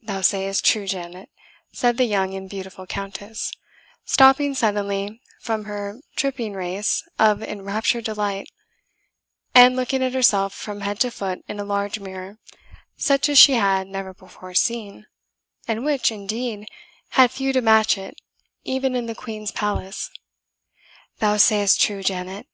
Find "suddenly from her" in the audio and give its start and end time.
4.54-6.00